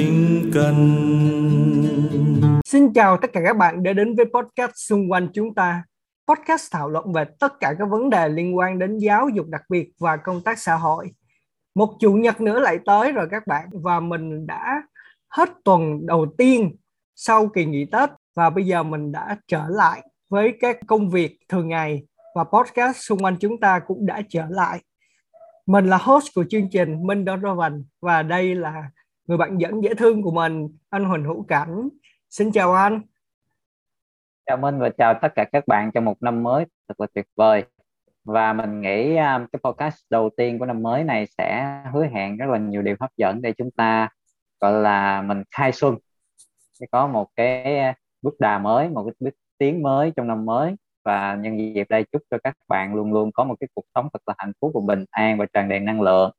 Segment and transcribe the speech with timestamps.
[0.00, 0.76] tinh cần
[2.64, 5.82] Xin chào tất cả các bạn đã đến với podcast xung quanh chúng ta.
[6.28, 9.62] Podcast thảo luận về tất cả các vấn đề liên quan đến giáo dục đặc
[9.68, 11.10] biệt và công tác xã hội.
[11.74, 14.82] Một chủ nhật nữa lại tới rồi các bạn, và mình đã
[15.28, 16.76] hết tuần đầu tiên
[17.16, 21.38] sau kỳ nghỉ Tết, và bây giờ mình đã trở lại với các công việc
[21.48, 22.02] thường ngày,
[22.34, 24.80] và podcast xung quanh chúng ta cũng đã trở lại.
[25.66, 28.90] Mình là host của chương trình Minh Donovan và đây là
[29.30, 31.88] người bạn dẫn dễ thương của mình, anh Huỳnh Hữu Cảnh.
[32.30, 33.02] Xin chào anh.
[34.46, 37.26] Chào Minh và chào tất cả các bạn trong một năm mới thật là tuyệt
[37.36, 37.64] vời.
[38.24, 42.36] Và mình nghĩ um, cái podcast đầu tiên của năm mới này sẽ hứa hẹn
[42.36, 44.08] rất là nhiều điều hấp dẫn để chúng ta
[44.60, 45.96] gọi là mình khai xuân.
[46.72, 50.46] Sẽ có một cái à, bước đà mới, một cái bước tiến mới trong năm
[50.46, 53.84] mới và nhân dịp đây chúc cho các bạn luôn luôn có một cái cuộc
[53.94, 56.30] sống thật là hạnh phúc và bình an và tràn đầy năng lượng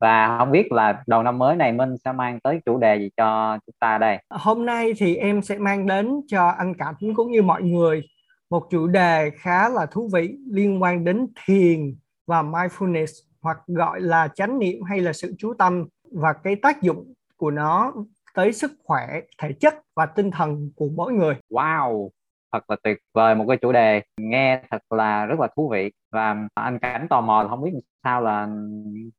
[0.00, 3.10] và không biết là đầu năm mới này Minh sẽ mang tới chủ đề gì
[3.16, 7.30] cho chúng ta đây hôm nay thì em sẽ mang đến cho anh Cảnh cũng
[7.30, 8.02] như mọi người
[8.50, 14.00] một chủ đề khá là thú vị liên quan đến thiền và mindfulness hoặc gọi
[14.00, 17.92] là chánh niệm hay là sự chú tâm và cái tác dụng của nó
[18.34, 21.34] tới sức khỏe thể chất và tinh thần của mỗi người.
[21.50, 22.08] Wow,
[22.54, 25.92] thật là tuyệt vời một cái chủ đề nghe thật là rất là thú vị.
[26.12, 27.70] Và anh cảnh tò mò không biết
[28.04, 28.48] sao là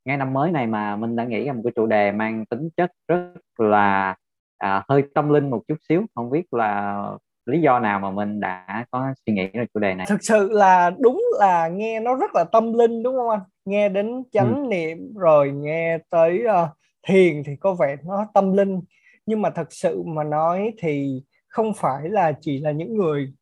[0.05, 2.69] ngay năm mới này mà mình đã nghĩ ra một cái chủ đề mang tính
[2.77, 4.15] chất rất là
[4.57, 6.05] à, hơi tâm linh một chút xíu.
[6.15, 7.03] Không biết là
[7.45, 10.05] lý do nào mà mình đã có suy nghĩ ra chủ đề này?
[10.09, 13.39] Thực sự là đúng là nghe nó rất là tâm linh đúng không anh?
[13.65, 14.67] Nghe đến chánh ừ.
[14.69, 16.69] niệm rồi nghe tới uh,
[17.07, 18.81] thiền thì có vẻ nó tâm linh.
[19.25, 21.21] Nhưng mà thật sự mà nói thì
[21.55, 23.33] không phải là chỉ là những người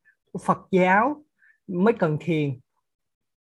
[0.46, 1.24] Phật giáo
[1.68, 2.60] mới cần thiền.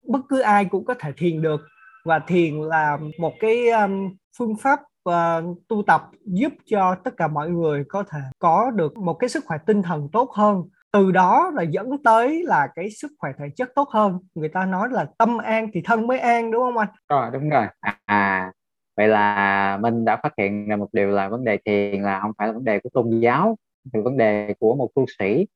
[0.08, 1.62] Bất cứ ai cũng có thể thiền được
[2.06, 7.28] và thiền là một cái um, phương pháp uh, tu tập giúp cho tất cả
[7.28, 10.64] mọi người có thể có được một cái sức khỏe tinh thần tốt hơn.
[10.92, 14.19] Từ đó là dẫn tới là cái sức khỏe thể chất tốt hơn.
[14.36, 16.88] Người ta nói là tâm an thì thân mới an đúng không anh?
[17.09, 17.66] Rồi đúng rồi.
[18.06, 18.52] À
[18.98, 22.31] vậy là mình đã phát hiện ra một điều là vấn đề thiền là không
[22.38, 23.58] phải là vấn đề của tôn giáo
[23.94, 25.48] vấn đề của một tu sĩ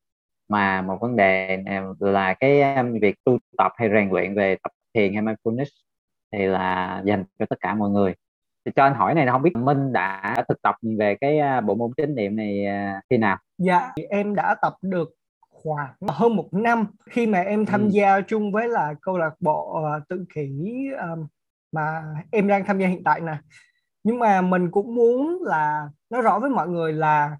[0.50, 1.58] mà một vấn đề
[2.00, 5.70] là cái um, việc tu tập hay rèn luyện về tập thiền hay mindfulness
[6.32, 8.14] thì là dành cho tất cả mọi người
[8.66, 11.76] thì cho anh hỏi này không biết Minh đã thực tập về cái uh, bộ
[11.76, 12.66] môn chánh niệm này
[13.10, 13.38] khi nào?
[13.58, 15.10] Dạ em đã tập được
[15.64, 17.90] khoảng hơn một năm khi mà em tham ừ.
[17.92, 20.52] gia chung với là câu lạc bộ tự kỷ
[21.00, 21.28] um,
[21.72, 23.38] mà em đang tham gia hiện tại nè
[24.04, 27.38] nhưng mà mình cũng muốn là nói rõ với mọi người là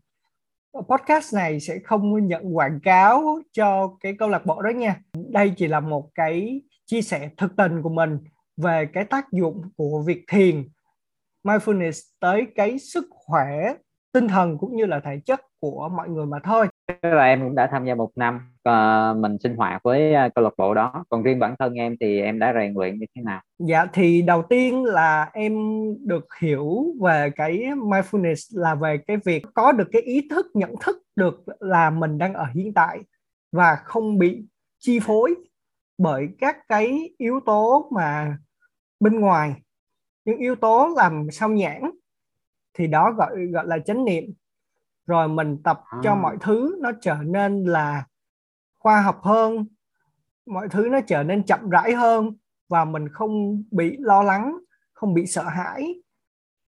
[0.82, 5.02] podcast này sẽ không nhận quảng cáo cho cái câu lạc bộ đó nha.
[5.30, 8.20] Đây chỉ là một cái chia sẻ thực tình của mình
[8.58, 10.70] về cái tác dụng của việc thiền,
[11.44, 13.74] mindfulness tới cái sức khỏe
[14.12, 16.68] tinh thần cũng như là thể chất của mọi người mà thôi.
[17.02, 20.44] Là em cũng đã tham gia một năm uh, mình sinh hoạt với uh, câu
[20.44, 21.06] lạc bộ đó.
[21.10, 23.42] Còn riêng bản thân em thì em đã rèn luyện như thế nào?
[23.60, 25.54] Dạ thì đầu tiên là em
[26.08, 30.76] được hiểu về cái mindfulness là về cái việc có được cái ý thức nhận
[30.82, 33.00] thức được là mình đang ở hiện tại
[33.52, 34.46] và không bị
[34.80, 35.36] chi phối
[35.98, 38.38] bởi các cái yếu tố mà
[39.00, 39.54] bên ngoài
[40.26, 41.82] những yếu tố làm sao nhãn
[42.74, 44.34] thì đó gọi gọi là chánh niệm
[45.08, 46.00] rồi mình tập à.
[46.04, 48.04] cho mọi thứ nó trở nên là
[48.80, 49.66] khoa học hơn
[50.46, 52.34] mọi thứ nó trở nên chậm rãi hơn
[52.70, 54.58] và mình không bị lo lắng
[54.94, 56.02] không bị sợ hãi.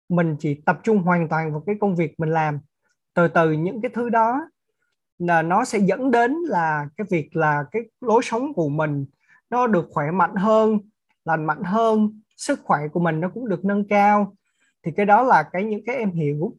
[0.08, 2.58] Mình chỉ tập trung hoàn toàn vào cái công việc mình làm.
[3.14, 4.48] Từ từ những cái thứ đó
[5.18, 9.06] là nó sẽ dẫn đến là cái việc là cái lối sống của mình
[9.50, 10.78] nó được khỏe mạnh hơn
[11.24, 14.36] lành mạnh hơn sức khỏe của mình nó cũng được nâng cao.
[14.82, 16.52] Thì cái đó là cái những cái em hiểu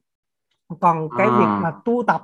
[0.79, 1.37] còn cái à.
[1.39, 2.23] việc mà tu tập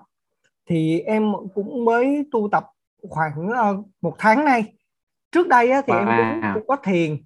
[0.70, 2.66] thì em cũng mới tu tập
[3.10, 4.74] khoảng uh, một tháng nay
[5.32, 6.00] trước đây á, thì à.
[6.00, 7.18] em cũng, cũng có thiền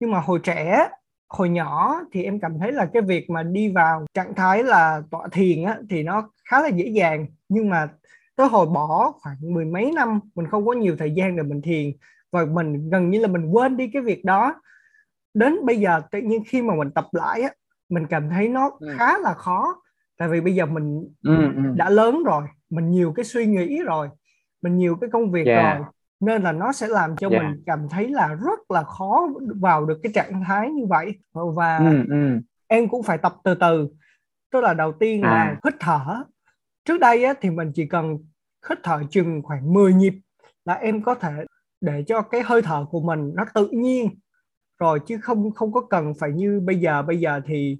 [0.00, 0.88] nhưng mà hồi trẻ
[1.28, 5.02] hồi nhỏ thì em cảm thấy là cái việc mà đi vào trạng thái là
[5.10, 7.88] tọa thiền á, thì nó khá là dễ dàng nhưng mà
[8.36, 11.62] tới hồi bỏ khoảng mười mấy năm mình không có nhiều thời gian để mình
[11.62, 11.92] thiền
[12.32, 14.54] và mình gần như là mình quên đi cái việc đó
[15.34, 17.50] đến bây giờ tự nhiên khi mà mình tập lại á
[17.88, 18.94] mình cảm thấy nó ừ.
[18.98, 19.81] khá là khó
[20.22, 21.62] tại vì bây giờ mình ừ, ừ.
[21.76, 24.08] đã lớn rồi mình nhiều cái suy nghĩ rồi
[24.62, 25.78] mình nhiều cái công việc yeah.
[25.78, 25.86] rồi
[26.20, 27.42] nên là nó sẽ làm cho yeah.
[27.42, 29.28] mình cảm thấy là rất là khó
[29.60, 31.18] vào được cái trạng thái như vậy
[31.56, 32.40] và ừ, ừ.
[32.68, 33.88] em cũng phải tập từ từ
[34.52, 35.56] tức là đầu tiên là À.
[35.64, 36.24] hít thở
[36.84, 38.18] trước đây á, thì mình chỉ cần
[38.68, 40.14] hít thở chừng khoảng 10 nhịp
[40.64, 41.44] là em có thể
[41.80, 44.08] để cho cái hơi thở của mình nó tự nhiên
[44.78, 47.78] rồi chứ không không có cần phải như bây giờ bây giờ thì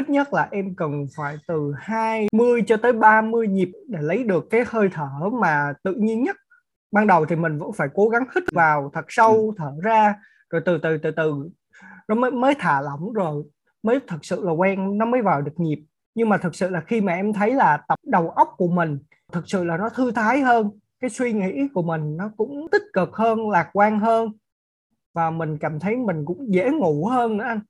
[0.00, 4.46] ít nhất là em cần phải từ 20 cho tới 30 nhịp để lấy được
[4.50, 5.08] cái hơi thở
[5.40, 6.36] mà tự nhiên nhất.
[6.92, 10.14] Ban đầu thì mình vẫn phải cố gắng hít vào thật sâu thở ra
[10.50, 11.50] rồi từ từ từ từ.
[12.08, 13.44] Nó mới mới thả lỏng rồi
[13.82, 15.84] mới thật sự là quen nó mới vào được nhịp.
[16.14, 18.98] Nhưng mà thực sự là khi mà em thấy là tập đầu óc của mình
[19.32, 20.70] thực sự là nó thư thái hơn
[21.00, 24.32] cái suy nghĩ của mình nó cũng tích cực hơn lạc quan hơn
[25.14, 27.60] và mình cảm thấy mình cũng dễ ngủ hơn nữa anh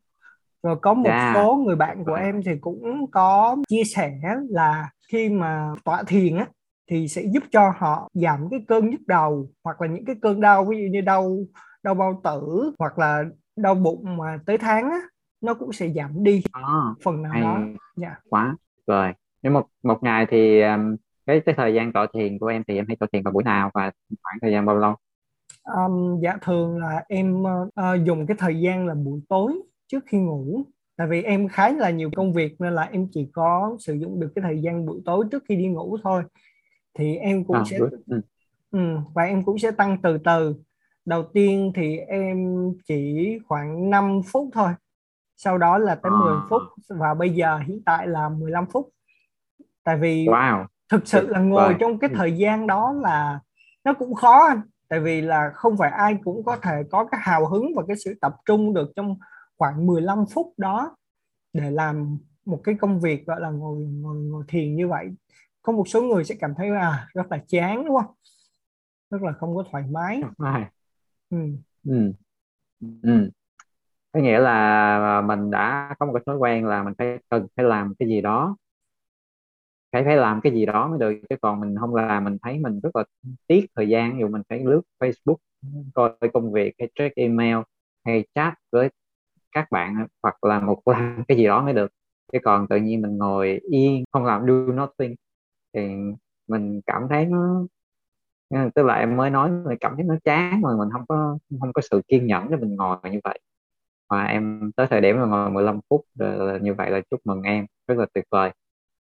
[0.62, 1.32] rồi có một Dạ.
[1.34, 4.12] số người bạn của em thì cũng có chia sẻ
[4.48, 6.46] là khi mà tọa thiền á
[6.90, 10.40] thì sẽ giúp cho họ giảm cái cơn nhức đầu hoặc là những cái cơn
[10.40, 11.36] đau ví dụ như đau
[11.82, 13.24] đau bao tử hoặc là
[13.56, 14.98] đau bụng mà tới tháng á
[15.40, 16.42] nó cũng sẽ giảm đi.
[16.52, 16.62] À,
[17.04, 17.42] phần nào hay.
[17.42, 17.58] đó.
[17.96, 18.16] Dạ.
[18.28, 18.56] Quá.
[18.86, 19.12] Rồi
[19.42, 20.96] nếu một một ngày thì um,
[21.26, 23.42] cái cái thời gian tọa thiền của em thì em hay tọa thiền vào buổi
[23.44, 23.90] nào và
[24.22, 24.94] khoảng thời gian bao lâu?
[25.64, 27.42] Um, dạ thường là em
[27.74, 29.52] ờ, dùng cái thời gian là buổi tối
[29.90, 30.62] trước khi ngủ
[30.96, 34.20] tại vì em khá là nhiều công việc nên là em chỉ có sử dụng
[34.20, 36.22] được cái thời gian buổi tối trước khi đi ngủ thôi
[36.98, 37.78] thì em cũng à, sẽ.
[38.06, 38.20] Ừ.
[38.70, 38.78] ừ,
[39.14, 40.54] và em cũng sẽ tăng từ từ
[41.04, 42.54] đầu tiên thì em
[42.86, 44.70] chỉ khoảng 5 phút thôi
[45.36, 46.46] sau đó là tới 10 À.
[46.50, 48.88] phút và bây giờ hiện tại là 15 phút
[49.84, 51.76] tại vì wow thực sự là ngồi vời.
[51.80, 52.16] trong cái Ừ.
[52.18, 53.40] thời gian đó là
[53.84, 57.20] nó cũng khó anh tại vì là không phải ai cũng có thể có cái
[57.24, 59.16] hào hứng và cái sự tập trung được trong
[59.60, 60.96] khoảng 15 phút đó
[61.54, 65.08] để làm một cái công việc gọi là ngồi ngồi ngồi thiền như vậy
[65.62, 68.14] có một số người sẽ cảm thấy à rất là chán đúng không
[69.10, 70.68] rất là không có thoải mái Right.
[71.30, 71.38] ừ.
[71.84, 72.12] ừ.
[73.02, 73.30] Ừ.
[74.12, 77.66] có nghĩa là mình đã có một cái thói quen là mình phải cần phải
[77.66, 78.56] làm cái gì đó
[79.92, 82.58] phải phải làm cái gì đó mới được chứ còn mình không làm mình thấy
[82.58, 83.04] mình rất là
[83.46, 85.36] tiếc thời gian dụ mình phải lướt Facebook
[85.94, 87.56] coi công việc hay check email
[88.04, 88.88] hay chat với
[89.52, 91.92] các bạn hoặc là một làm cái gì đó mới được.
[92.32, 95.14] Chứ còn tự nhiên mình ngồi yên không làm do nothing
[95.74, 95.80] thì
[96.48, 97.66] mình cảm thấy nó
[98.74, 101.72] tức là em mới nói mình cảm thấy nó chán mà mình không có không
[101.72, 103.40] có sự kiên nhẫn để mình ngồi như vậy.
[104.10, 107.42] Và em tới thời điểm mà ngồi 15 phút là như vậy là chúc mừng
[107.42, 108.50] em rất là tuyệt vời.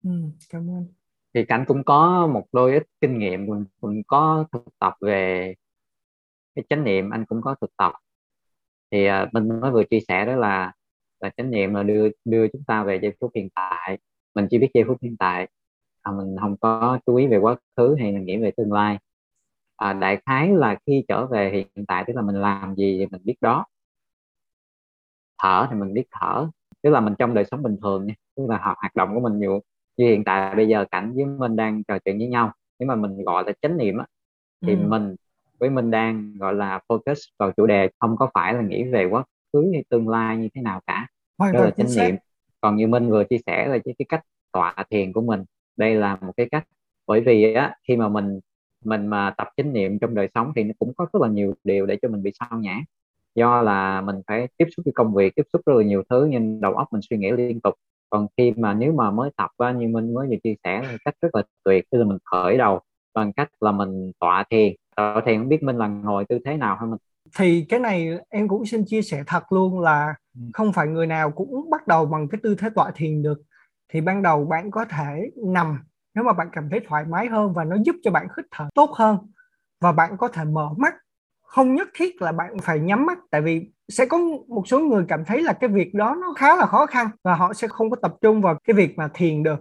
[0.04, 0.10] Ừ,
[0.50, 0.87] cảm ơn.
[1.34, 5.54] Thì Cảnh cũng có một đôi ít kinh nghiệm cũng, cũng có thực tập về
[6.54, 7.92] cái chánh niệm anh cũng có thực tập
[8.92, 10.72] thì à, mình mới vừa chia sẻ đó là
[11.20, 13.98] là chánh niệm là đưa đưa chúng ta về giây phút hiện tại.
[14.34, 15.48] Mình chỉ biết giây phút hiện tại
[16.02, 18.98] à, mình không có chú ý về quá khứ hay là nghĩ về tương lai.
[19.76, 23.06] À, đại khái là khi trở về hiện tại tức là mình làm gì thì
[23.06, 23.66] mình biết đó.
[25.42, 26.49] Thở thì mình biết thở
[26.82, 29.20] tức là mình trong đời sống bình thường nha tức là hoạt hoạt động của
[29.20, 29.61] mình nhiều.
[29.96, 32.94] Như hiện tại bây giờ cảnh với mình đang trò chuyện với nhau nếu mà
[32.96, 34.06] mình gọi là chánh niệm á
[34.66, 34.78] thì ừ.
[34.88, 35.16] mình
[35.60, 39.04] với mình đang gọi là focus vào chủ đề không có phải là nghĩ về
[39.04, 41.06] quá khứ hay tương lai như thế nào cả.
[41.38, 42.16] Hoàn đó là chánh niệm.
[42.60, 44.22] còn như Minh vừa chia sẻ là cái, cái cách
[44.52, 45.44] tọa thiền của mình
[45.76, 46.64] đây là một cái cách.
[47.06, 48.40] Bởi vì á khi mà mình
[48.84, 51.54] mình mà tập chánh niệm trong đời sống thì nó cũng có rất là nhiều
[51.64, 52.84] điều để cho mình bị sao nhãng.
[53.34, 56.28] Do là mình phải tiếp xúc với công việc tiếp xúc rất là nhiều thứ
[56.30, 57.75] nên đầu óc mình suy nghĩ liên tục.
[58.10, 60.96] Còn khi mà nếu mà mới tập á, như Minh mới vừa chia sẻ là
[61.04, 62.80] cách rất là tuyệt tức là mình khởi đầu
[63.16, 64.73] bằng cách là mình tọa thiền.
[64.96, 66.99] Tọa thiền không biết Minh là ngồi tư thế nào hay mình
[67.38, 70.40] thì cái này em cũng xin chia sẻ thật luôn là Ừ.
[70.54, 73.38] không phải người nào cũng bắt đầu bằng cái tư thế tọa thiền được.
[73.92, 75.78] Thì ban đầu bạn có thể nằm
[76.14, 78.68] nếu mà bạn cảm thấy thoải mái hơn và nó giúp cho bạn hít thở
[78.75, 79.18] tốt hơn.
[79.80, 80.94] Và bạn có thể mở mắt.
[81.42, 84.18] Không nhất thiết là bạn phải nhắm mắt tại vì sẽ có
[84.49, 87.35] một số người cảm thấy là cái việc đó nó khá là khó khăn và
[87.35, 89.58] họ sẽ không có tập trung vào cái việc mà thiền được.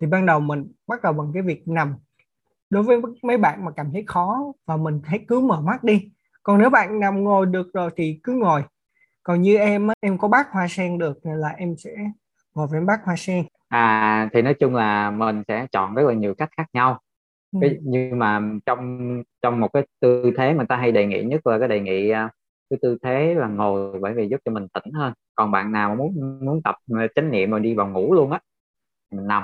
[0.00, 1.94] Thì ban đầu mình bắt đầu bằng cái việc nằm
[2.70, 6.10] đối với mấy bạn mà cảm thấy khó và mình hãy cứ mở mắt đi.
[6.42, 8.62] Còn nếu bạn nằm ngồi được rồi thì cứ ngồi.
[9.22, 11.90] Còn như em em có bát hoa sen được là em sẽ
[12.54, 13.44] ngồi với bát hoa sen.
[13.68, 17.00] À thì nói chung là mình sẽ chọn rất là nhiều cách khác nhau.
[17.52, 17.60] Ừ.
[17.82, 18.98] nhưng mà trong
[19.42, 22.10] trong một cái tư thế mà ta hay đề nghị nhất là cái đề nghị
[22.10, 22.30] à,
[22.70, 25.12] cái tư thế là ngồi bởi vì giúp cho mình tỉnh hơn.
[25.34, 26.74] Còn bạn nào muốn muốn tập
[27.14, 28.40] chánh niệm rồi đi vào ngủ luôn á
[29.10, 29.42] mình nằm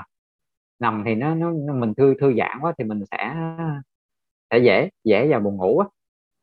[0.79, 3.33] nằm thì nó, nó mình thư thư giãn quá thì mình sẽ
[4.51, 5.87] sẽ dễ dễ vào buồn ngủ á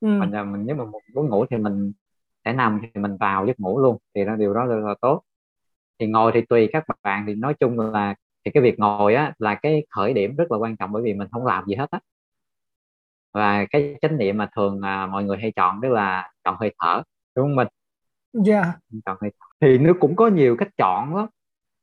[0.01, 0.09] Ừ.
[0.19, 1.93] mình là mình nếu mà muốn ngủ thì mình
[2.45, 5.23] sẽ nằm thì mình vào giấc ngủ luôn thì nó điều đó rất là tốt
[6.01, 8.15] thì ngồi thì tùy các bạn thì nói chung là
[8.45, 11.15] thì cái việc ngồi á là cái khởi điểm rất là quan trọng bởi vì
[11.15, 12.01] mình không làm gì hết á
[13.35, 16.75] và cái chánh niệm mà thường à, mọi người hay chọn đó là chọn hơi
[16.79, 17.03] thở
[17.37, 17.69] đúng không mình
[18.33, 18.75] dạ yeah.
[19.07, 19.47] chọn hơi thở.
[19.61, 21.27] thì nó cũng có nhiều cách chọn lắm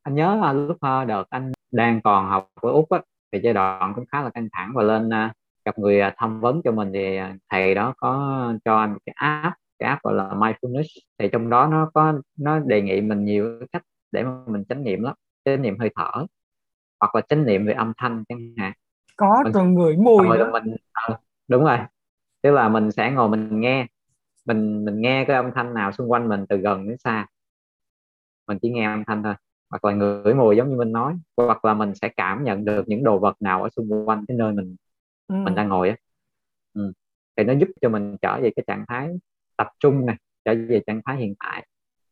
[0.04, 3.54] anh nhớ là lúc uh, đợt anh đang còn học ở úc á thì giai
[3.54, 5.32] đoạn cũng khá là căng thẳng và lên uh,
[5.66, 9.56] gặp người tham vấn cho mình thì thầy đó có cho anh một cái app
[9.82, 11.00] cái app gọi là mindfulness.
[11.18, 14.84] Thì trong đó nó có nó đề nghị mình nhiều cách để mà mình chánh
[14.84, 15.16] niệm lắm
[15.46, 16.26] chánh niệm hơi thở
[17.00, 18.74] hoặc là chánh niệm về âm thanh chẳng hạn.
[19.16, 20.50] Có mình, rồi người mùi nữa.
[20.54, 21.10] mình à,
[21.48, 21.78] đúng rồi
[22.42, 23.88] tức là mình sẽ ngồi mình nghe
[24.46, 27.28] mình mình nghe cái âm thanh nào xung quanh mình từ gần đến xa.
[28.48, 29.34] Mình chỉ nghe âm thanh thôi
[29.72, 32.88] hoặc là ngửi mùi giống như mình nói hoặc là mình sẽ cảm nhận được
[32.88, 34.76] những đồ vật nào ở xung quanh cái nơi mình
[35.28, 35.36] ừ.
[35.36, 35.96] mình đang ngồi á
[36.74, 36.94] ừ.
[37.38, 39.10] thì nó giúp cho mình trở về cái trạng thái
[39.58, 41.68] tập trung này trở về trạng thái hiện tại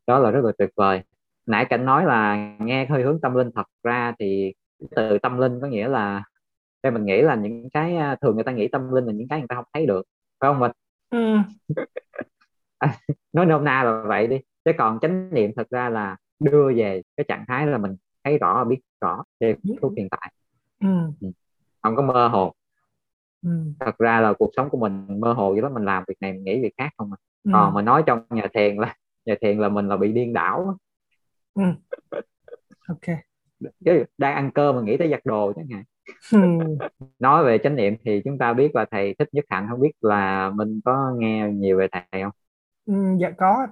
[0.07, 1.01] đó là rất là tuyệt vời
[1.45, 4.53] nãy cảnh nói là nghe hơi hướng tâm linh thật ra thì
[4.95, 6.23] từ tâm linh có nghĩa là
[6.83, 9.27] theo mình nghĩ là những cái à, thường người ta nghĩ tâm linh là những
[9.27, 10.07] cái người ta không thấy được
[10.39, 10.71] phải không mình
[11.09, 11.37] ừ.
[13.33, 17.01] nói nôm na là vậy đi chứ còn chánh niệm thật ra là đưa về
[17.17, 20.33] cái trạng thái là mình thấy rõ biết rõ về phút hiện tại
[20.79, 20.87] ừ.
[21.21, 21.31] ừ.
[21.81, 22.53] không có mơ hồ.
[23.41, 23.49] Ừ.
[23.79, 26.33] thật ra là cuộc sống của mình mơ hồ vậy đó mình làm việc này
[26.33, 27.49] mình nghĩ việc khác không mà ừ.
[27.53, 30.77] còn mà nói trong nhà thiền là nhà thiền là mình là bị điên đảo
[31.53, 31.63] ừ.
[32.87, 33.17] ok.
[33.85, 35.83] Chứ đang ăn cơm mà nghĩ tới giặt đồ chẳng hạn.
[37.19, 39.91] Nói về chánh niệm thì chúng ta biết là thầy thích nhất hạnh không biết
[40.01, 42.31] là mình có nghe nhiều về thầy không?
[42.85, 43.67] Ừ, dạ có.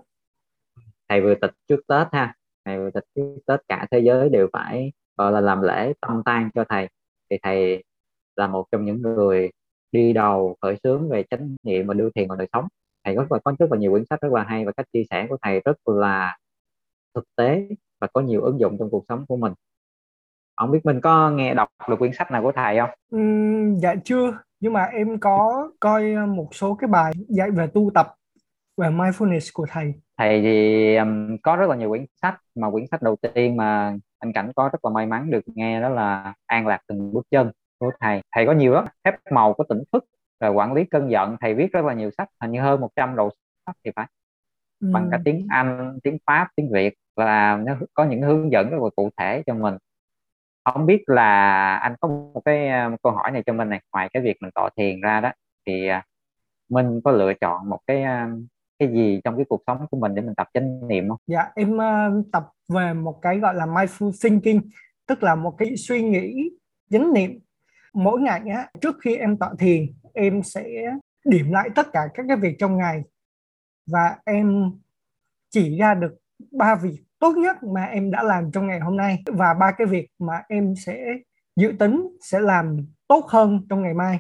[1.10, 2.36] Thầy vừa tịch trước tết ha
[2.68, 3.06] ngày vừa tịch
[3.46, 6.88] tết cả thế giới đều phải gọi là làm lễ tâm tang cho thầy.
[7.30, 7.84] Thì thầy
[8.36, 9.52] là một trong những người
[9.92, 12.68] đi đầu khởi xướng về chánh niệm và đưa thiền vào đời sống.
[13.04, 15.04] Thầy rất là có rất là nhiều quyển sách rất là hay và cách chia
[15.10, 16.38] sẻ của thầy rất là
[17.16, 17.68] thực tế
[18.02, 19.54] và có nhiều ứng dụng trong cuộc sống của mình.
[20.56, 22.90] Không biết mình có nghe đọc được quyển sách nào của thầy không?
[23.12, 23.20] Ừ,
[23.82, 24.38] dạ chưa.
[24.60, 28.14] Nhưng mà em có coi một số cái bài dạy về tu tập
[28.78, 29.94] về mindfulness của thầy.
[30.18, 33.98] Thầy thì um, có rất là nhiều quyển sách mà quyển sách đầu tiên mà
[34.20, 37.28] anh cảnh có rất là may mắn được nghe đó là an lạc từng bước
[37.32, 38.22] chân của thầy.
[38.36, 40.06] Thầy có nhiều lắm phép màu của tỉnh thức
[40.40, 41.38] rồi quản lý cơn giận.
[41.42, 43.30] Thầy viết rất là nhiều sách hình như hơn 100 đầu
[43.66, 44.08] sách thì phải.
[44.80, 44.90] Ừ.
[44.94, 48.78] bằng cả tiếng anh tiếng pháp tiếng việt và nó có những hướng dẫn rất
[48.82, 49.78] là cụ thể cho mình.
[50.66, 53.82] Không biết là anh có một cái một câu hỏi này cho mình này.
[53.94, 55.32] Ngoài cái việc mình tọa thiền ra đó
[55.68, 56.06] thì à,
[56.70, 58.30] mình có lựa chọn một cái à,
[58.80, 61.18] cái gì trong cái cuộc sống của mình để mình tập chánh niệm không?
[61.28, 64.70] Dạ em uh, tập về một cái gọi là mindful thinking
[65.08, 66.50] tức là một cái suy nghĩ
[66.90, 67.40] chánh niệm.
[67.94, 70.64] Mỗi ngày á trước khi em tọa thiền em sẽ
[71.26, 73.04] điểm lại tất cả các cái việc trong ngày
[73.92, 74.72] và em
[75.50, 76.16] chỉ ra được
[76.52, 79.88] ba việc tốt nhất mà em đã làm trong ngày hôm nay và ba cái
[79.88, 81.18] việc mà em sẽ
[81.56, 84.20] dự tính sẽ làm tốt hơn trong ngày mai.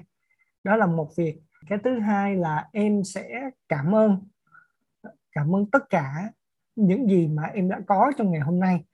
[0.63, 1.39] Đó là một việc.
[1.69, 4.27] Cái thứ hai là em sẽ cảm ơn
[5.31, 6.31] cảm ơn tất cả
[6.75, 8.85] những gì mà em đã có trong ngày hôm nay.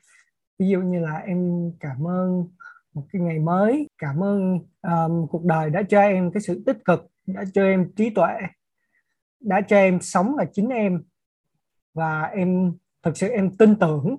[0.59, 2.47] Ví dụ như là em cảm ơn
[2.93, 6.85] một cái ngày mới cảm ơn um, cuộc đời đã cho em cái sự tích
[6.85, 8.33] cực đã cho em trí tuệ
[9.39, 11.03] đã cho em sống là chính em.
[11.93, 12.73] Và em
[13.03, 14.17] thực sự em tin tưởng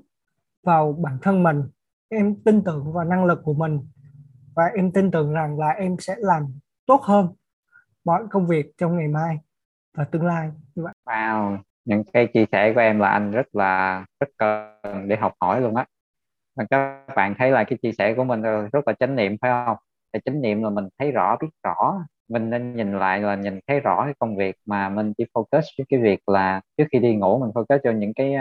[0.62, 1.62] vào bản thân mình
[2.09, 3.80] em tin tưởng vào năng lực của mình
[4.54, 7.28] và em tin tưởng rằng là em sẽ làm tốt hơn
[8.04, 9.38] mọi công việc trong ngày mai
[9.94, 10.50] và tương lai.
[10.75, 10.92] Như vậy.
[11.04, 15.33] Wow, những cái chia sẻ của em là anh rất là rất cần để học
[15.41, 15.87] hỏi luôn á.
[16.71, 19.76] Các bạn thấy là cái chia sẻ của mình rất là chánh niệm phải không?
[20.12, 23.61] Thì chánh niệm là mình thấy rõ biết rõ mình nên nhìn lại là nhìn
[23.67, 26.99] thấy rõ cái công việc mà mình chỉ focus với cái việc là trước khi
[26.99, 28.35] đi ngủ mình focus cho những cái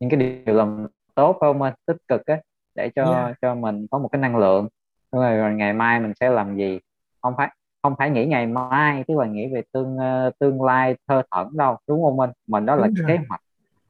[0.00, 2.40] những cái điều làm tốt không anh tích cực á
[2.74, 3.36] để cho yeah.
[3.42, 4.68] cho mình có một cái năng lượng
[5.12, 6.80] rồi, rồi ngày mai mình sẽ làm gì
[7.22, 7.50] không phải
[7.82, 11.46] không phải nghĩ ngày mai tức là nghĩ về tương uh, tương lai thơ thẩn
[11.56, 13.40] đâu đúng không anh mình đó là đúng kế hoạch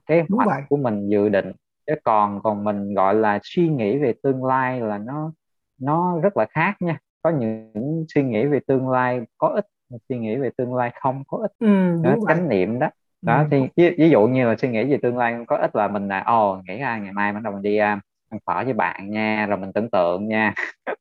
[0.06, 0.62] kế đúng hoạch vậy.
[0.68, 1.52] của mình dự định.
[1.86, 5.32] Chứ còn còn mình gọi là suy nghĩ về tương lai là nó
[5.80, 6.98] nó rất là khác nha.
[7.22, 9.66] Có những suy nghĩ về tương lai có ích
[10.08, 11.52] suy nghĩ về tương lai không có ích.
[11.58, 12.90] Ừ, đó, chánh niệm đó.
[13.22, 13.48] Đó ừ.
[13.50, 16.08] thì ví, ví dụ như là suy nghĩ về tương lai có ích là mình
[16.08, 17.82] là ồ nghĩ ra ngày mai bắt đầu mình đi uh,
[18.30, 20.54] ăn phở với bạn nha rồi mình tưởng tượng nha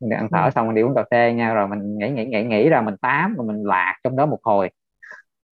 [0.00, 0.50] mình ăn phở ừ.
[0.54, 2.96] xong mình đi uống cà phê nha rồi mình nghĩ nghĩ nghĩ nghĩ ra mình
[2.96, 4.70] tám rồi mình lạc trong đó một hồi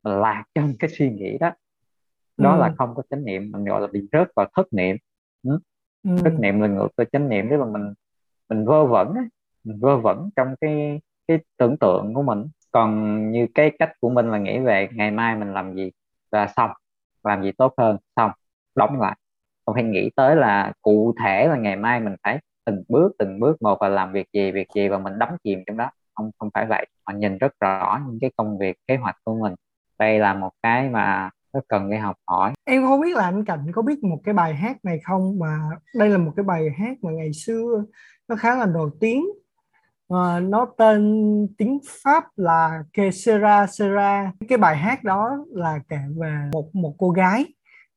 [0.03, 1.51] mình lạc trong cái suy nghĩ đó
[2.37, 2.59] đó ừ.
[2.61, 4.97] là không có chánh niệm mình gọi là bị rớt vào thất niệm
[5.43, 5.59] ừ.
[6.03, 6.15] Ừ.
[6.23, 7.93] thất niệm là ngược với chánh niệm tức là mình
[8.49, 9.13] mình vơ vẩn
[9.63, 14.09] mình vơ vẩn trong cái cái tưởng tượng của mình còn như cái cách của
[14.09, 15.91] mình là nghĩ về ngày mai mình làm gì
[16.31, 16.71] và xong
[17.23, 18.31] làm gì tốt hơn xong
[18.75, 19.17] đóng lại
[19.65, 23.39] không phải nghĩ tới là cụ thể là ngày mai mình phải từng bước từng
[23.39, 25.89] bước một và làm việc gì việc gì và mình đắm chìm trong đó.
[26.15, 29.35] Không không phải vậy họ nhìn rất rõ những cái công việc kế hoạch của
[29.41, 29.53] mình.
[29.99, 32.53] Đây là một cái mà rất cần để học hỏi.
[32.65, 35.39] Em không biết là anh Cảnh có biết một cái bài hát này không?
[35.39, 35.59] Mà
[35.95, 37.83] đây là một cái bài hát mà ngày xưa
[38.27, 39.25] nó khá là nổi tiếng.
[40.09, 44.31] À, nó tên tiếng Pháp là Que sera sera.
[44.49, 47.45] Cái bài hát đó là kể về một một cô gái.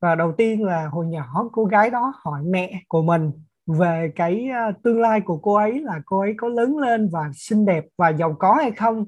[0.00, 3.32] Và đầu tiên là hồi nhỏ cô gái đó hỏi mẹ của mình
[3.66, 7.30] về cái à, tương lai của cô ấy là cô ấy có lớn lên và
[7.34, 9.04] xinh đẹp và giàu có hay không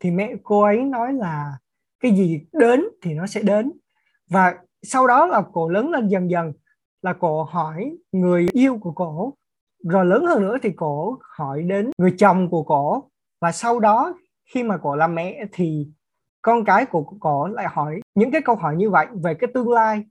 [0.00, 1.52] thì mẹ cô ấy nói là
[2.00, 3.72] cái gì đến thì nó sẽ đến.
[4.30, 6.52] Và sau đó là cô lớn lên dần dần,
[7.02, 9.34] là cô hỏi người yêu của cổ.
[9.84, 13.10] Rồi lớn hơn nữa thì cổ hỏi đến người chồng của cổ.
[13.40, 14.14] Và sau đó
[14.54, 15.88] khi mà cổ làm mẹ thì
[16.42, 19.70] con cái của cổ lại hỏi những cái câu hỏi như vậy về cái tương
[19.70, 20.04] lai.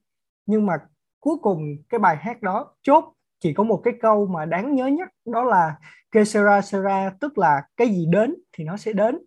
[0.45, 0.77] Nhưng mà
[1.19, 4.87] cuối cùng cái bài hát đó chốt chỉ có một cái câu mà đáng nhớ
[4.87, 5.75] nhất đó là
[6.11, 9.19] que sera sera tức là cái gì đến thì nó sẽ đến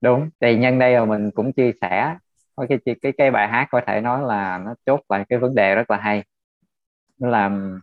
[0.00, 2.16] đúng thì nhân đây là mình cũng chia sẻ
[2.68, 5.54] cái cái cái, cái bài hát có thể nói là nó chốt lại cái vấn
[5.54, 6.24] đề rất là hay
[7.18, 7.80] nó làm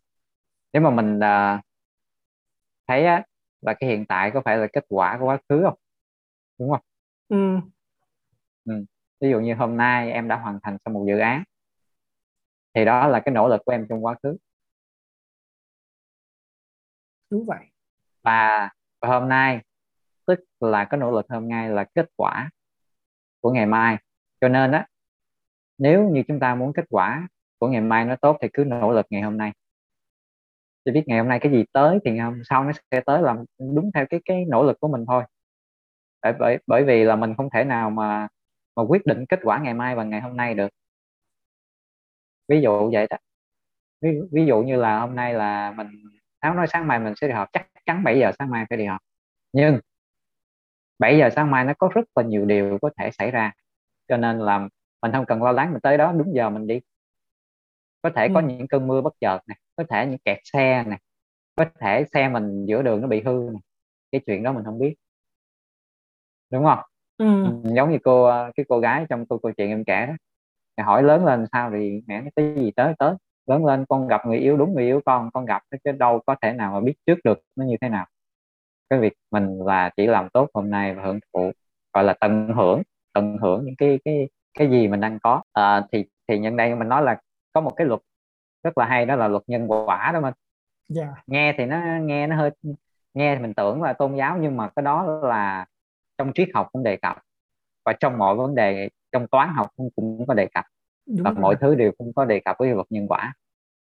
[0.73, 1.61] nếu mà mình uh,
[2.87, 3.23] thấy á,
[3.61, 5.79] là cái hiện tại có phải là kết quả của quá khứ không
[6.59, 6.81] đúng không
[7.29, 7.59] ừ.
[8.65, 8.73] ừ.
[9.21, 11.43] ví dụ như hôm nay em đã hoàn thành xong một dự án
[12.73, 14.37] thì đó là cái nỗ lực của em trong quá khứ
[17.33, 17.65] đúng vậy.
[18.23, 18.69] Và,
[19.01, 19.61] và hôm nay
[20.25, 22.49] tức là cái nỗ lực hôm nay là kết quả
[23.41, 23.97] của ngày mai.
[24.41, 24.87] Cho nên á
[25.77, 28.91] nếu như chúng ta muốn kết quả của ngày mai nó tốt thì cứ nỗ
[28.91, 29.51] lực ngày hôm nay.
[30.85, 33.21] Chỉ biết ngày hôm nay cái gì tới thì ngày hôm sau nó sẽ tới
[33.21, 35.23] làm đúng theo cái cái nỗ lực của mình thôi.
[36.21, 38.27] Bởi bởi bởi vì là mình không thể nào mà
[38.75, 40.69] mà quyết định kết quả ngày mai và ngày hôm nay được.
[42.47, 43.17] Ví dụ vậy đó.
[44.01, 45.87] Ví, ví dụ như là hôm nay là mình
[46.43, 48.77] Tháo nói sáng mai mình sẽ đi học chắc chắn 7 giờ sáng mai phải
[48.77, 49.01] đi học
[49.53, 49.79] nhưng
[50.99, 53.51] 7 giờ sáng mai nó có rất là nhiều điều có thể xảy ra.
[54.07, 54.67] Cho nên là
[55.01, 56.79] mình không cần lo lắng mình tới đó đúng giờ mình đi.
[58.01, 58.45] Có thể có ừ.
[58.45, 60.99] những cơn mưa bất chợt này có thể những kẹt xe này
[61.55, 63.61] có thể xe mình giữa đường nó bị hư này.
[64.11, 64.95] cái chuyện đó mình không biết.
[66.49, 66.79] Đúng không?
[67.17, 67.43] Ừ.
[67.43, 70.13] ừ giống như cô cái cô gái trong câu câu chuyện em kể đó.
[70.85, 74.37] Hỏi lớn lên sao thì mẹ cái gì tới tới lớn lên con gặp người
[74.39, 77.19] yêu đúng người yêu con con gặp chứ đâu có thể nào mà biết trước
[77.23, 78.05] được nó như thế nào.
[78.89, 81.51] Cái việc mình là chỉ làm tốt hôm nay và hưởng thụ
[81.93, 82.81] gọi là tận hưởng
[83.13, 85.41] tận hưởng những cái cái cái gì mình đang có.
[85.53, 87.21] À, thì thì nhân đây mình nói là
[87.53, 88.01] có một cái luật
[88.63, 90.33] rất là hay đó là luật nhân quả đó mình
[90.95, 91.09] yeah.
[91.27, 92.51] nghe thì nó nghe nó hơi
[93.13, 95.65] nghe thì mình tưởng là tôn giáo nhưng mà cái đó là
[96.17, 97.17] trong triết học cũng đề cập.
[97.85, 100.65] Và trong mọi vấn đề trong toán học cũng, cũng có đề cập
[101.05, 101.43] Đúng và rồi.
[101.43, 103.33] mọi thứ đều không có đề cập với luật nhân quả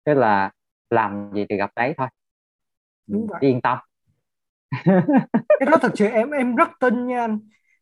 [0.05, 0.51] tức là
[0.89, 2.07] làm gì thì gặp đấy thôi
[3.07, 3.41] Đúng vậy.
[3.41, 3.77] yên tâm
[5.59, 7.39] cái đó thật sự em em rất tin nha anh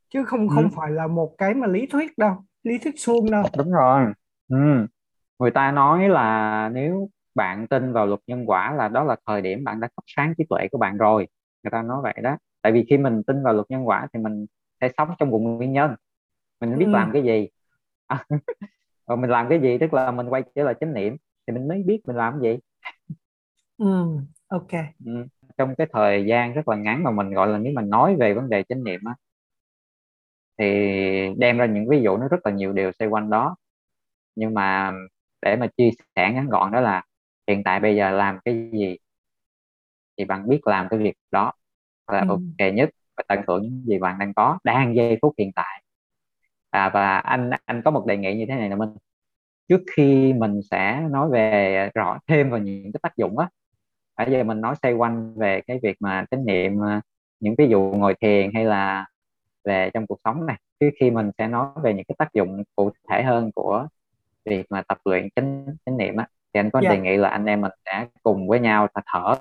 [0.10, 0.76] chứ không không ừ.
[0.76, 4.13] phải là một cái mà lý thuyết đâu lý thuyết suông đâu đúng rồi
[4.47, 4.56] ừ.
[5.39, 9.41] người ta nói là nếu bạn tin vào luật nhân quả là đó là thời
[9.41, 11.28] điểm bạn đã thắp sáng trí tuệ của bạn rồi
[11.63, 14.19] người ta nói vậy đó tại vì khi mình tin vào luật nhân quả thì
[14.19, 14.45] mình
[14.82, 15.95] sẽ sống trong vùng nguyên nhân
[16.62, 16.93] mình biết ừ.
[16.93, 17.50] làm cái gì
[18.08, 18.26] à,
[19.08, 19.78] rồi mình làm cái gì?
[19.82, 21.17] Tức là mình quay trở lại chánh niệm
[21.48, 22.60] thì mình mới biết mình làm cái gì.
[23.78, 23.86] Ừ
[24.48, 24.72] ok.
[25.06, 25.12] Ừ.
[25.58, 28.34] trong cái thời gian rất là ngắn mà mình gọi là nếu mình nói về
[28.34, 29.15] vấn đề chánh niệm á
[30.60, 30.65] thì
[31.38, 33.56] đem ra những ví dụ nó rất là nhiều điều xoay quanh đó.
[34.36, 34.91] Nhưng mà
[35.41, 37.04] để mà chia sẻ ngắn gọn đó là
[37.48, 38.98] hiện tại bây giờ làm cái gì
[40.17, 41.52] thì bạn biết làm cái việc đó
[42.12, 42.28] là ừ.
[42.28, 44.60] ok nhất và tận hưởng những gì bạn đang có.
[44.63, 45.77] Đang giây phút hiện tại
[46.78, 48.90] à, và anh anh có một đề nghị như thế này là mình
[49.70, 53.50] trước khi mình sẽ nói về rõ thêm vào những cái tác dụng á
[54.18, 57.02] bây giờ mình nói xoay quanh về cái việc mà chánh niệm à,
[57.40, 59.06] những ví dụ ngồi thiền hay là
[59.63, 62.63] về trong cuộc sống này trước khi mình sẽ nói về những cái tác dụng
[62.76, 63.88] cụ thể hơn của
[64.46, 66.92] việc mà tập luyện chánh chánh niệm á thì anh có yeah.
[66.92, 66.96] Dạ.
[66.96, 69.36] đề nghị là anh em mình sẽ cùng với nhau thở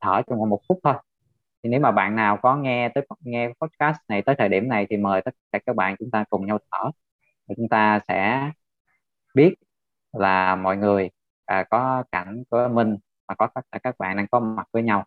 [0.00, 0.94] thở trong một phút thôi
[1.66, 4.86] thì nếu mà bạn nào có nghe tới nghe podcast này tới thời điểm này
[4.90, 6.90] thì mời tất cả các bạn chúng ta cùng nhau thở.
[7.48, 8.50] Và chúng ta sẽ
[9.34, 9.54] biết
[10.12, 11.10] là mọi người
[11.46, 12.96] à, có cảnh của mình
[13.28, 15.04] và có tất cả các bạn đang có mặt với nhau.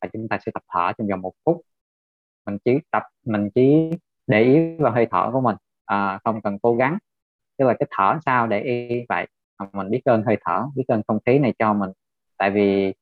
[0.00, 1.60] Và chúng ta sẽ tập thở trong vòng một phút.
[2.46, 3.90] Mình chỉ tập mình chỉ
[4.26, 6.98] để ý vào hơi thở của mình à, không cần cố gắng.
[7.58, 9.26] Tức là cái thở sao để ý vậy?
[9.72, 11.90] Mình biết ơn hơi thở biết ơn không khí này cho mình.
[12.38, 12.94] Tại vì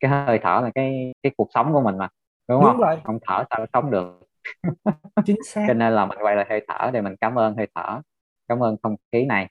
[0.00, 2.08] cái hơi thở là cái cái cuộc sống của mình mà
[2.48, 2.80] đúng, đúng không?
[2.80, 3.00] rồi.
[3.04, 4.20] không thở sao sống được.
[5.24, 5.64] Chính xác.
[5.68, 8.00] Cho nên là mình quay lại hơi thở để mình cảm ơn hơi thở
[8.48, 9.48] cảm ơn không khí này.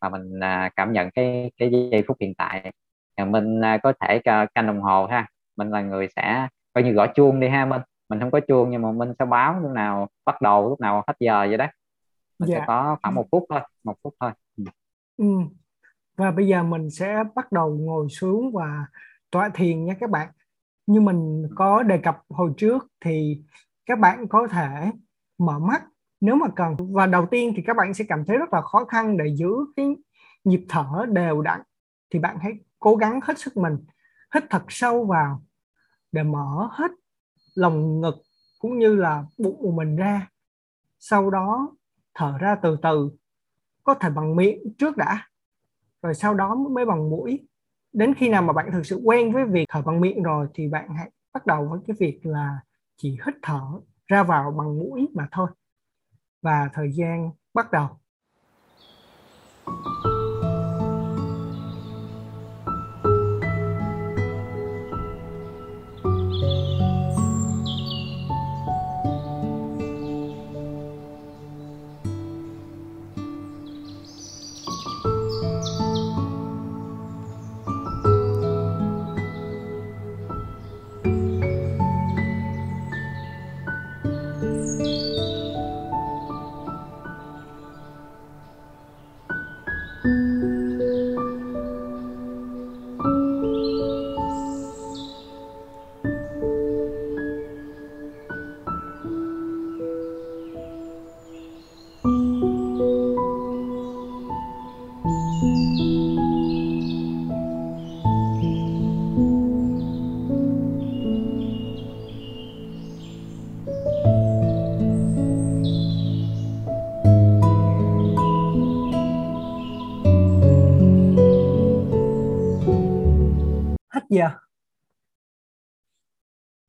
[0.00, 2.72] Và mình à, cảm nhận cái cái giây phút hiện tại.
[3.26, 4.18] Mình à, có thể
[4.54, 5.26] canh đồng hồ ha.
[5.56, 8.70] Mình là người sẽ coi như gõ chuông đi ha mình mình không có chuông
[8.70, 11.66] nhưng mà mình sẽ báo lúc nào bắt đầu lúc nào hết giờ vậy đó.
[12.38, 12.58] Mình dạ.
[12.58, 14.30] sẽ có khoảng một phút thôi một phút thôi.
[14.56, 14.64] Ừ.
[15.16, 15.26] ừ.
[16.16, 18.86] và bây giờ mình sẽ bắt đầu ngồi xuống và
[19.30, 20.28] tọa thiền nha các bạn
[20.92, 23.42] như mình có đề cập hồi trước thì
[23.86, 24.90] các bạn có thể
[25.38, 25.82] mở mắt
[26.20, 26.76] nếu mà cần.
[26.92, 29.48] Và đầu tiên thì các bạn sẽ cảm thấy rất là khó khăn để giữ
[29.76, 29.96] cái
[30.44, 31.60] nhịp thở đều đặn.
[32.10, 33.76] Thì bạn hãy cố gắng hết sức mình,
[34.34, 35.42] hít thật sâu vào
[36.12, 36.90] để mở hết
[37.54, 38.14] lồng ngực
[38.58, 40.28] cũng như là bụng của mình ra.
[40.98, 41.76] Sau đó
[42.14, 43.10] thở ra từ từ,
[43.84, 45.28] có thể bằng miệng trước đã,
[46.02, 47.48] rồi sau đó mới bằng mũi
[47.92, 50.68] đến khi nào mà bạn thực sự quen với việc thở bằng miệng rồi thì
[50.68, 52.60] bạn hãy bắt đầu với cái việc là
[52.96, 53.60] chỉ hít thở
[54.06, 55.50] ra vào bằng mũi mà thôi.
[56.42, 57.88] Và thời gian bắt đầu.
[59.66, 60.19] giờ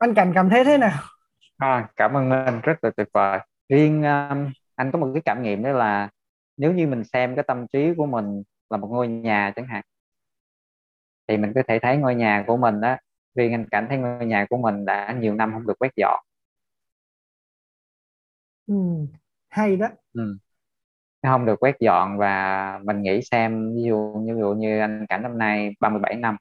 [0.01, 0.99] anh Cảnh cảm thấy thế nào?
[1.57, 3.39] À, cảm ơn anh rất là tuyệt vời.
[3.69, 6.09] Riêng um, anh có một cái cảm nghiệm đó là
[6.57, 9.83] nếu như mình xem cái tâm trí của mình là một ngôi nhà chẳng hạn
[11.27, 12.97] thì mình có thể thấy ngôi nhà của mình đó
[13.35, 16.19] riêng anh cảm thấy ngôi nhà của mình đã nhiều năm không được quét dọn.
[18.67, 18.73] Ừ,
[19.49, 19.87] hay đó.
[20.13, 20.37] Ừ.
[21.23, 25.05] không được quét dọn và mình nghĩ xem ví dụ như ví dụ như anh
[25.09, 26.37] cảnh năm nay 37 năm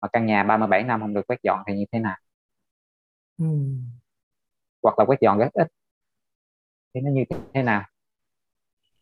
[0.00, 2.16] mà căn nhà 37 năm không được quét dọn thì như thế nào
[3.38, 3.44] ừ.
[4.82, 5.68] hoặc là quét dọn rất ít
[6.94, 7.84] thì nó như thế nào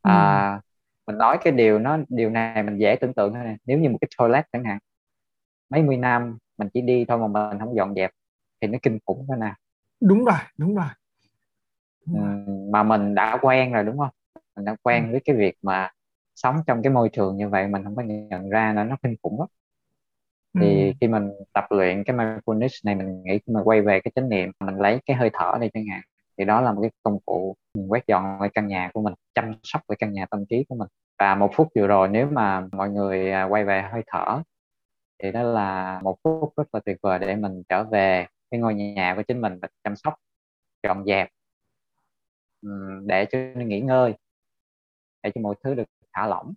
[0.02, 0.10] ừ.
[0.10, 0.60] à,
[1.06, 3.90] mình nói cái điều nó điều này mình dễ tưởng tượng thôi này nếu như
[3.90, 4.78] một cái toilet chẳng hạn
[5.70, 8.10] mấy mươi năm mình chỉ đi thôi mà mình không dọn dẹp
[8.60, 9.54] thì nó kinh khủng thế nào
[10.00, 10.86] đúng rồi đúng rồi,
[12.06, 12.34] đúng rồi.
[12.72, 14.10] Mà mình đã quen rồi đúng không
[14.56, 15.10] mình đã quen ừ.
[15.10, 15.90] với cái việc mà
[16.34, 19.14] sống trong cái môi trường như vậy mình không có nhận ra là nó kinh
[19.22, 19.48] khủng lắm
[20.60, 24.12] thì khi mình tập luyện cái mindfulness này mình nghĩ khi mà quay về cái
[24.14, 26.00] chánh niệm mình lấy cái hơi thở này chẳng hạn
[26.38, 27.56] thì đó là một cái công cụ
[27.88, 30.74] quét dọn cái căn nhà của mình chăm sóc cái căn nhà tâm trí của
[30.74, 30.88] mình.
[31.18, 34.42] Và một phút vừa rồi nếu mà mọi người à, quay về hơi thở
[35.22, 38.74] thì đó là một phút rất là tuyệt vời để mình trở về cái ngôi
[38.74, 40.14] nhà của chính mình và chăm sóc
[40.82, 41.28] dọn dẹp
[43.06, 44.14] để cho nó nghỉ ngơi
[45.22, 46.54] để cho mọi thứ được thả lỏng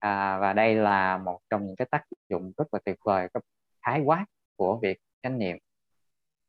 [0.00, 3.40] à, và đây là một trong những cái tác dụng rất là tuyệt vời cái
[3.86, 4.24] khái quát
[4.56, 5.56] của việc chánh niệm.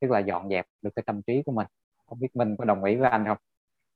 [0.02, 1.68] Tức là dọn dẹp được cái tâm trí của mình.
[2.06, 3.38] Không biết mình có đồng ý với anh không?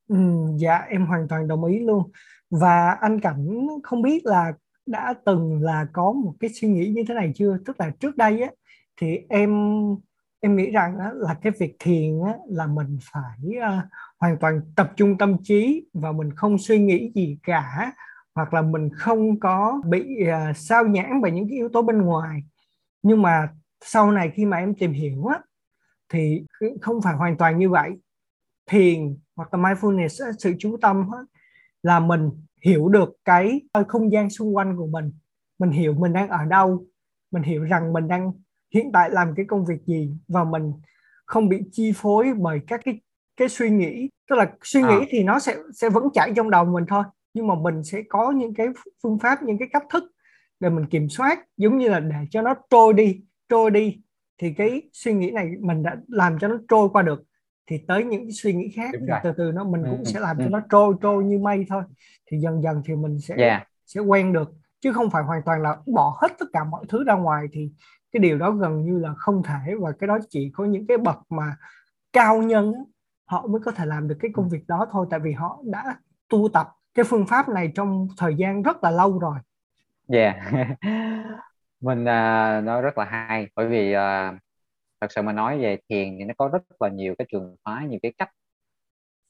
[0.08, 0.18] Ừ,
[0.58, 2.12] dạ em hoàn toàn đồng ý luôn.
[2.50, 4.54] Và anh cảnh không biết là
[4.86, 7.58] đã từng là có một cái suy nghĩ như thế này chưa?
[7.66, 8.50] Tức là trước đây á
[9.02, 9.52] thì em
[10.40, 13.84] em nghĩ rằng á, là cái việc thiền á, là mình phải uh,
[14.20, 17.94] hoàn toàn tập trung tâm trí và mình không suy nghĩ gì cả
[18.36, 22.02] hoặc là mình không có bị uh, sao nhãn bởi những cái yếu tố bên
[22.02, 22.44] ngoài.
[23.04, 23.50] Nhưng mà
[23.82, 25.40] sau này khi mà em tìm hiểu á
[26.10, 26.46] thì
[26.82, 27.92] không phải hoàn toàn như vậy.
[28.66, 31.20] Thiền hoặc là mindfulness sự chú tâm á,
[31.84, 35.12] là mình hiểu được cái không gian xung quanh của mình.
[35.60, 36.86] Mình hiểu mình đang ở đâu
[37.32, 38.32] mình hiểu rằng mình đang
[38.74, 40.74] hiện tại làm cái công việc gì và mình
[41.26, 43.02] không bị chi phối bởi các cái
[43.38, 44.10] cái suy nghĩ.
[44.30, 45.06] Tức là suy nghĩ à.
[45.10, 47.04] thì nó sẽ sẽ vẫn chạy trong đầu mình thôi
[47.36, 48.68] nhưng mà mình sẽ có những cái
[49.04, 50.04] phương pháp những cái cách thức
[50.60, 54.02] để mình kiểm soát giống như là để cho nó trôi đi trôi đi.
[54.38, 57.24] Thì cái suy nghĩ này mình đã làm cho nó trôi qua được.
[57.68, 60.04] Thì tới những cái suy nghĩ khác thì từ từ nó mình cũng ừ.
[60.06, 60.44] sẽ làm ừ.
[60.44, 61.84] cho nó trôi trôi như mây thôi.
[62.32, 63.68] Thì dần dần thì mình sẽ yeah.
[63.86, 64.52] sẽ quen được.
[64.82, 67.72] Chứ không phải hoàn toàn là bỏ hết tất cả mọi thứ ra ngoài thì
[68.12, 69.76] cái điều đó gần như là không thể.
[69.80, 71.56] Và cái đó chỉ có những cái bậc mà
[72.14, 72.74] cao nhân
[73.26, 75.08] họ mới có thể làm được cái công việc đó thôi.
[75.10, 78.92] Tại vì họ đã tu tập cái phương pháp này trong thời gian rất là
[78.92, 79.38] lâu rồi.
[80.08, 80.36] Yeah
[81.80, 84.40] mình uh, nói rất là hay bởi vì uh,
[85.02, 87.88] thật sự mà nói về thiền thì nó có rất là nhiều cái trường phái
[87.88, 88.30] nhiều cái cách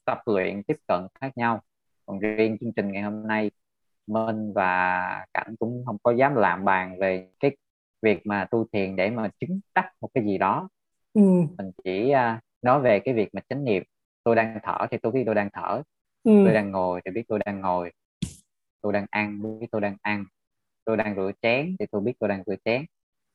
[0.04, 1.62] tập luyện tiếp cận khác nhau.
[2.06, 3.50] Còn riêng chương trình ngày hôm nay
[4.06, 7.56] Minh và Cảnh cũng không có dám làm bàn về cái
[8.02, 10.68] việc mà tu thiền để mà chứng đắc một cái gì đó.
[11.14, 11.22] Ừ.
[11.58, 13.82] mình chỉ uh, nói về cái việc mà chánh niệm
[14.24, 15.82] tôi đang thở thì tôi biết tôi đang thở
[16.26, 16.32] ừ.
[16.44, 17.92] tôi đang ngồi thì biết tôi đang ngồi.
[18.82, 20.24] Tôi đang ăn biết tôi đang ăn.
[20.84, 22.84] Tôi đang rửa chén thì tôi biết tôi đang rửa chén.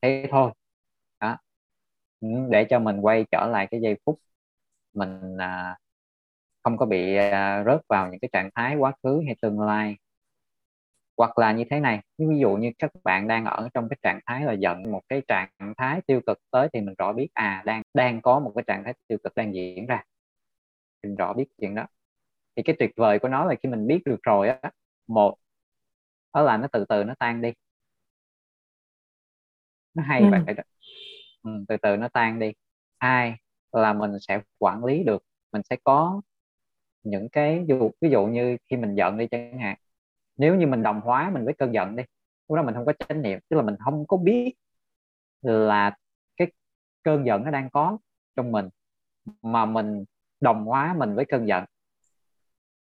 [0.01, 0.51] Thế thôi.
[1.21, 1.37] Đó.
[2.21, 4.19] Ừ, để cho mình quay trở lại cái giây phút
[4.93, 5.77] mình à,
[6.63, 9.97] không có bị à, rớt vào những cái trạng thái quá khứ hay tương lai.
[11.17, 14.19] Hoặc là như thế này ví dụ như các bạn đang ở trong cái trạng
[14.25, 17.63] thái là giận một cái trạng thái tiêu cực tới thì mình rõ biết à
[17.65, 20.03] đang đang có một cái trạng thái tiêu cực đang diễn ra.
[21.03, 21.85] Mình rõ biết chuyện đó
[22.55, 24.71] thì cái tuyệt vời của nó là khi mình biết được rồi á
[25.07, 25.35] một
[26.33, 27.53] đó là nó từ từ nó tan đi.
[29.93, 30.27] Nó hay ừ.
[30.31, 30.63] vậy đó.
[31.43, 32.53] Ừ, từ từ nó tan đi.
[32.99, 33.35] Hai
[33.71, 36.21] là mình sẽ quản lý được mình sẽ có
[37.03, 39.77] những cái dụ ví dụ như khi mình giận đi chẳng hạn.
[40.37, 42.03] Nếu như mình đồng hóa mình với cơn giận đi
[42.49, 44.53] lúc đó mình không có chánh niệm tức là mình không có biết
[45.41, 45.97] là
[46.37, 46.51] cái
[47.03, 47.97] cơn giận nó đang có
[48.35, 48.69] trong mình
[49.41, 50.05] mà mình
[50.41, 51.65] đồng hóa mình với cơn giận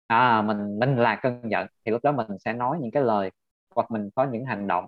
[0.07, 3.31] à mình mình là cơn giận thì lúc đó mình sẽ nói những cái lời
[3.75, 4.87] hoặc mình có những hành động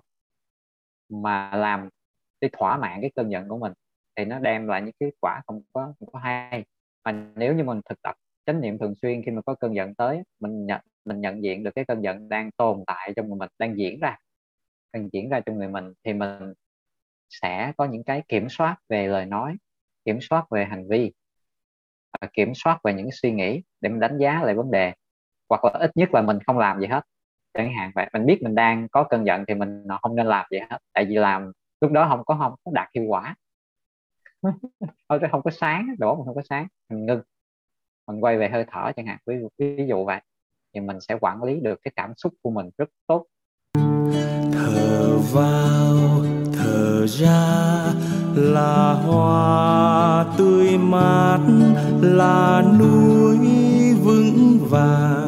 [1.09, 1.89] mà làm
[2.41, 3.73] để thỏa mãn cái cơn giận của mình
[4.15, 6.65] thì nó đem lại những kết quả không có không có hay.
[7.05, 9.95] Mà nếu như mình thực tập chánh niệm thường xuyên khi mà có cơn giận
[9.95, 13.37] tới, mình nhận mình nhận diện được cái cơn giận đang tồn tại trong người
[13.37, 14.17] mình, đang diễn ra,
[14.93, 16.53] đang diễn ra trong người mình, thì mình
[17.29, 19.55] sẽ có những cái kiểm soát về lời nói,
[20.05, 21.11] kiểm soát về hành vi
[22.33, 24.93] kiểm soát về những suy nghĩ để mình đánh giá lại vấn đề
[25.49, 27.01] hoặc là ít nhất là mình không làm gì hết.
[27.53, 30.27] Chẳng hạn vậy mình biết mình đang có cơn giận thì mình ờ, không nên
[30.27, 30.77] làm gì hết.
[30.93, 33.35] Tại vì làm lúc đó không có không có đạt hiệu quả.
[35.09, 37.21] Thôi không có sáng đổ mình không có sáng mình ngưng.
[38.07, 40.21] Mình quay về hơi thở chẳng hạn ví dụ, ví dụ vậy.
[40.73, 43.25] Thì mình sẽ quản lý được cái cảm xúc của mình rất tốt.
[44.53, 45.97] Thở vào
[46.53, 47.67] thở ra
[48.35, 51.39] là hoa tươi mát
[52.01, 53.37] là núi
[53.93, 55.26] vững vàng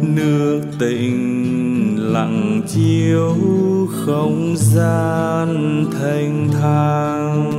[0.00, 3.36] nước tình lặng chiếu
[4.06, 7.50] không gian thanh thang.